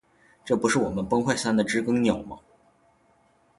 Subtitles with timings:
[0.43, 2.39] 这不是我们崩坏三的知更鸟吗